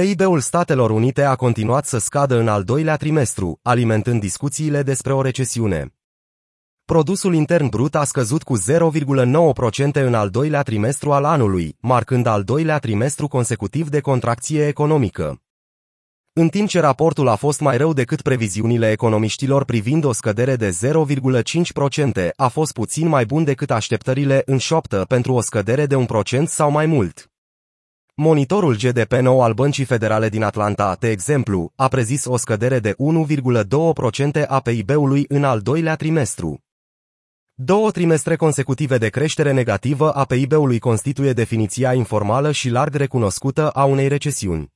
PIB-ul 0.00 0.40
Statelor 0.40 0.90
Unite 0.90 1.22
a 1.22 1.34
continuat 1.34 1.86
să 1.86 1.98
scadă 1.98 2.38
în 2.38 2.48
al 2.48 2.64
doilea 2.64 2.96
trimestru, 2.96 3.58
alimentând 3.62 4.20
discuțiile 4.20 4.82
despre 4.82 5.12
o 5.12 5.22
recesiune. 5.22 5.94
Produsul 6.84 7.34
intern 7.34 7.68
brut 7.68 7.94
a 7.94 8.04
scăzut 8.04 8.42
cu 8.42 8.58
0,9% 8.58 9.92
în 9.92 10.14
al 10.14 10.30
doilea 10.30 10.62
trimestru 10.62 11.12
al 11.12 11.24
anului, 11.24 11.76
marcând 11.80 12.26
al 12.26 12.42
doilea 12.42 12.78
trimestru 12.78 13.28
consecutiv 13.28 13.88
de 13.88 14.00
contracție 14.00 14.66
economică. 14.66 15.42
În 16.32 16.48
timp 16.48 16.68
ce 16.68 16.80
raportul 16.80 17.28
a 17.28 17.34
fost 17.34 17.60
mai 17.60 17.76
rău 17.76 17.92
decât 17.92 18.22
previziunile 18.22 18.90
economiștilor 18.90 19.64
privind 19.64 20.04
o 20.04 20.12
scădere 20.12 20.56
de 20.56 20.78
0,5%, 22.24 22.28
a 22.36 22.48
fost 22.48 22.72
puțin 22.72 23.08
mai 23.08 23.24
bun 23.24 23.44
decât 23.44 23.70
așteptările 23.70 24.42
în 24.46 24.58
șoptă 24.58 25.04
pentru 25.08 25.32
o 25.32 25.40
scădere 25.40 25.86
de 25.86 25.94
un 25.94 26.06
procent 26.06 26.48
sau 26.48 26.70
mai 26.70 26.86
mult. 26.86 27.28
Monitorul 28.16 28.76
GDP 28.76 29.12
nou 29.12 29.42
al 29.42 29.52
Băncii 29.52 29.84
Federale 29.84 30.28
din 30.28 30.42
Atlanta, 30.42 30.96
de 31.00 31.10
exemplu, 31.10 31.72
a 31.76 31.88
prezis 31.88 32.24
o 32.24 32.36
scădere 32.36 32.78
de 32.78 32.94
1,2% 34.38 34.46
a 34.46 34.60
PIB-ului 34.60 35.24
în 35.28 35.44
al 35.44 35.60
doilea 35.60 35.96
trimestru. 35.96 36.64
Două 37.54 37.90
trimestre 37.90 38.36
consecutive 38.36 38.98
de 38.98 39.08
creștere 39.08 39.52
negativă 39.52 40.12
a 40.12 40.24
PIB-ului 40.24 40.78
constituie 40.78 41.32
definiția 41.32 41.92
informală 41.92 42.50
și 42.50 42.68
larg 42.68 42.94
recunoscută 42.94 43.70
a 43.70 43.84
unei 43.84 44.08
recesiuni. 44.08 44.72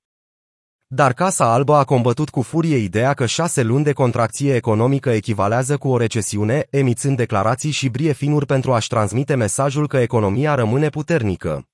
Dar 0.87 1.13
Casa 1.13 1.53
Albă 1.53 1.75
a 1.75 1.85
combătut 1.85 2.31
cu 2.31 2.43
furie 2.43 2.77
ideea 2.77 3.15
că 3.15 3.27
șase 3.27 3.63
luni 3.63 3.85
de 3.85 3.93
contracție 3.93 4.55
economică 4.55 5.11
echivalează 5.11 5.77
cu 5.77 5.89
o 5.89 5.97
recesiune, 5.97 6.67
emițând 6.71 7.17
declarații 7.17 7.71
și 7.71 7.89
briefinuri 7.89 8.47
pentru 8.47 8.73
a-și 8.73 8.89
transmite 8.89 9.35
mesajul 9.35 9.89
că 9.89 9.97
economia 9.97 10.55
rămâne 10.55 10.89
puternică. 10.89 11.69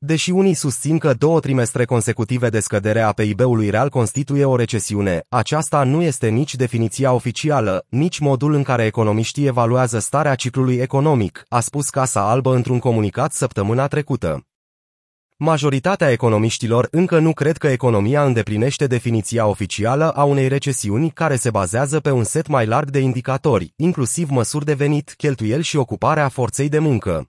Deși 0.00 0.30
unii 0.30 0.54
susțin 0.54 0.98
că 0.98 1.12
două 1.12 1.40
trimestre 1.40 1.84
consecutive 1.84 2.48
de 2.48 2.60
scădere 2.60 3.00
a 3.00 3.12
PIB-ului 3.12 3.70
real 3.70 3.88
constituie 3.88 4.44
o 4.44 4.56
recesiune, 4.56 5.24
aceasta 5.28 5.84
nu 5.84 6.02
este 6.02 6.28
nici 6.28 6.54
definiția 6.54 7.12
oficială, 7.12 7.84
nici 7.88 8.18
modul 8.18 8.54
în 8.54 8.62
care 8.62 8.84
economiștii 8.84 9.46
evaluează 9.46 9.98
starea 9.98 10.34
ciclului 10.34 10.76
economic, 10.76 11.44
a 11.48 11.60
spus 11.60 11.88
Casa 11.88 12.30
Albă 12.30 12.54
într-un 12.54 12.78
comunicat 12.78 13.32
săptămâna 13.32 13.86
trecută. 13.86 14.46
Majoritatea 15.36 16.10
economiștilor 16.10 16.88
încă 16.90 17.18
nu 17.18 17.32
cred 17.32 17.56
că 17.56 17.68
economia 17.68 18.24
îndeplinește 18.24 18.86
definiția 18.86 19.46
oficială 19.46 20.10
a 20.10 20.24
unei 20.24 20.48
recesiuni 20.48 21.10
care 21.10 21.36
se 21.36 21.50
bazează 21.50 22.00
pe 22.00 22.10
un 22.10 22.24
set 22.24 22.46
mai 22.46 22.66
larg 22.66 22.90
de 22.90 22.98
indicatori, 22.98 23.72
inclusiv 23.76 24.28
măsuri 24.30 24.64
de 24.64 24.74
venit, 24.74 25.14
cheltuieli 25.16 25.62
și 25.62 25.76
ocuparea 25.76 26.28
forței 26.28 26.68
de 26.68 26.78
muncă. 26.78 27.28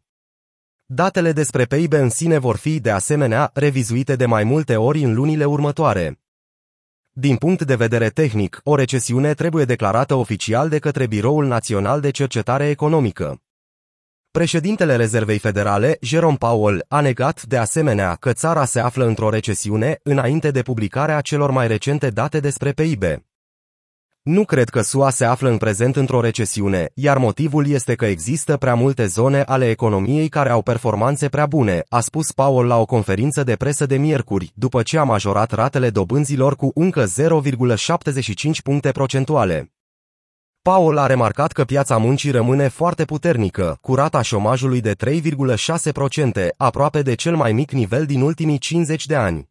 Datele 0.92 1.32
despre 1.32 1.66
PIB 1.66 1.94
în 1.94 2.09
sine 2.09 2.38
vor 2.38 2.56
fi, 2.56 2.80
de 2.80 2.92
asemenea, 2.92 3.52
revizuite 3.54 4.16
de 4.16 4.26
mai 4.26 4.44
multe 4.44 4.76
ori 4.76 5.04
în 5.04 5.14
lunile 5.14 5.46
următoare. 5.46 6.20
Din 7.12 7.36
punct 7.36 7.64
de 7.64 7.76
vedere 7.76 8.09
tehnic, 8.09 8.62
o 8.64 8.76
recesiune 8.76 9.34
trebuie 9.34 9.66
declarată 9.66 10.14
oficial 10.14 10.70
de 10.70 10.80
către 10.80 11.08
Biroul 11.08 11.46
Național 11.46 12.02
de 12.02 12.09
Cercetare 12.09 12.70
Economică. 12.70 13.42
Președintele 14.31 14.96
Rezervei 14.96 15.38
Federale, 15.38 15.98
Jerome 16.02 16.38
Powell, 16.38 16.86
a 16.88 17.02
negat 17.02 17.44
de 17.44 17.58
asemenea 17.58 18.16
că 18.16 18.34
țara 18.34 18.66
se 18.66 18.80
află 18.80 19.06
într-o 19.06 19.30
recesiune 19.30 20.00
înainte 20.03 20.52
de 20.52 20.62
publicarea 20.62 21.22
celor 21.22 21.52
mai 21.52 21.68
recente 21.68 22.09
date 22.09 22.40
despre 22.40 22.72
PIB. 22.72 23.03
Nu 24.30 24.45
cred 24.45 24.69
că 24.69 24.81
SUA 24.81 25.09
se 25.09 25.25
află 25.25 25.49
în 25.49 25.58
prezent 25.58 25.95
într-o 25.95 26.22
recesiune, 26.22 26.89
iar 26.94 27.17
motivul 27.17 27.67
este 27.67 27.95
că 27.95 28.05
există 28.05 28.58
prea 28.58 28.75
multe 28.75 29.05
zone 29.05 29.41
ale 29.41 29.69
economiei 29.69 30.27
care 30.27 30.49
au 30.49 30.61
performanțe 30.61 31.30
prea 31.30 31.45
bune, 31.45 31.83
a 31.88 31.99
spus 31.99 32.31
Powell 32.31 32.67
la 32.67 32.77
o 32.77 32.85
conferință 32.85 33.44
de 33.44 33.55
presă 33.55 33.85
de 33.85 33.97
miercuri, 33.97 34.52
după 34.55 34.81
ce 34.81 34.97
a 34.97 35.03
majorat 35.03 35.52
ratele 35.52 35.89
dobânzilor 35.89 36.55
cu 36.55 36.72
încă 36.73 37.05
0,75 37.05 38.61
puncte 38.63 38.91
procentuale. 38.91 39.72
Paul 40.61 40.97
a 40.97 41.05
remarcat 41.05 41.52
că 41.52 41.63
piața 41.63 41.97
muncii 41.97 42.31
rămâne 42.31 42.67
foarte 42.67 43.05
puternică, 43.05 43.78
cu 43.81 43.95
rata 43.95 44.22
șomajului 44.22 44.81
de 44.81 44.95
3,6%, 44.95 46.47
aproape 46.57 47.01
de 47.01 47.16
cel 47.16 47.35
mai 47.35 47.51
mic 47.51 47.72
nivel 47.72 48.06
din 48.06 48.22
ultimii 48.22 48.57
50 48.57 49.06
de 49.06 49.16
ani. 49.16 49.50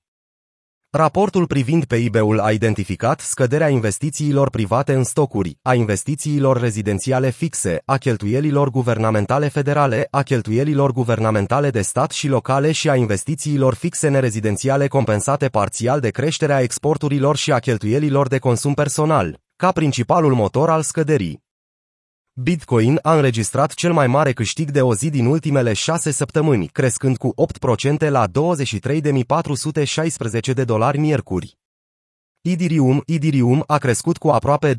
Raportul 0.91 1.47
privind 1.47 1.84
PIB-ul 1.84 2.41
a 2.41 2.50
identificat 2.50 3.21
scăderea 3.21 3.69
investițiilor 3.69 4.50
private 4.50 4.94
în 4.94 5.04
stocuri, 5.04 5.59
a 5.62 5.75
investițiilor 5.75 6.60
rezidențiale 6.60 7.31
fixe, 7.31 7.82
a 7.84 7.97
cheltuielilor 7.97 8.71
guvernamentale 8.71 9.49
federale, 9.49 10.09
a 10.10 10.22
cheltuielilor 10.22 10.93
guvernamentale 10.93 11.71
de 11.71 11.82
stat 11.82 12.10
și 12.10 12.28
locale 12.28 12.72
și 12.72 12.88
a 12.88 12.94
investițiilor 12.94 13.75
fixe 13.75 14.09
nerezidențiale 14.09 14.87
compensate 14.87 15.49
parțial 15.49 16.00
de 16.00 16.10
creșterea 16.10 16.60
exporturilor 16.60 17.37
și 17.37 17.53
a 17.53 17.59
cheltuielilor 17.59 18.28
de 18.28 18.38
consum 18.38 18.75
personal 18.75 19.41
ca 19.56 19.72
principalul 19.72 20.34
motor 20.34 20.70
al 20.70 20.82
scăderii. 20.82 21.48
Bitcoin 22.43 22.99
a 23.03 23.15
înregistrat 23.15 23.75
cel 23.75 23.93
mai 23.93 24.06
mare 24.06 24.32
câștig 24.32 24.71
de 24.71 24.82
o 24.82 24.94
zi 24.94 25.10
din 25.10 25.26
ultimele 25.26 25.72
șase 25.72 26.10
săptămâni, 26.10 26.66
crescând 26.66 27.16
cu 27.16 27.34
8% 28.04 28.09
la 28.09 28.26
23.416 28.26 28.31
de 30.54 30.65
dolari 30.65 30.99
miercuri. 30.99 31.59
Idirium, 32.41 33.03
Idirium 33.06 33.65
a 33.66 33.78
crescut 33.78 34.16
cu 34.16 34.28
aproape 34.28 34.75
12%, 34.75 34.78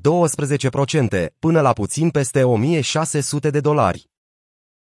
până 1.39 1.61
la 1.61 1.73
puțin 1.73 2.09
peste 2.09 2.43
1600 2.43 3.49
de 3.49 3.59
dolari. 3.59 4.08